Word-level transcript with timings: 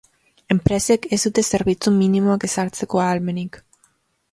Enpresek 0.53 1.05
ez 1.17 1.19
dute 1.25 1.43
zerbitzu 1.57 1.95
minimoak 1.99 2.49
ezartzeko 2.51 3.05
ahalmenik. 3.07 3.63